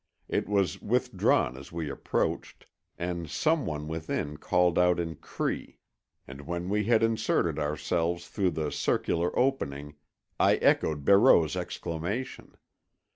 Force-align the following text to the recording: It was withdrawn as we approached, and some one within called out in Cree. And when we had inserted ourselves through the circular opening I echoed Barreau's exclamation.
It 0.27 0.49
was 0.49 0.81
withdrawn 0.81 1.55
as 1.55 1.71
we 1.71 1.87
approached, 1.87 2.65
and 2.97 3.29
some 3.29 3.67
one 3.67 3.87
within 3.87 4.35
called 4.37 4.79
out 4.79 4.99
in 4.99 5.15
Cree. 5.17 5.77
And 6.27 6.41
when 6.47 6.69
we 6.69 6.85
had 6.85 7.03
inserted 7.03 7.59
ourselves 7.59 8.27
through 8.27 8.49
the 8.57 8.71
circular 8.71 9.29
opening 9.37 9.97
I 10.39 10.55
echoed 10.55 11.05
Barreau's 11.05 11.55
exclamation. 11.55 12.55